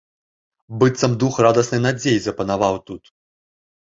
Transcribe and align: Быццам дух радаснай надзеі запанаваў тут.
Быццам 0.83 1.11
дух 1.23 1.33
радаснай 1.47 1.81
надзеі 1.87 2.19
запанаваў 2.27 2.75
тут. 2.87 3.03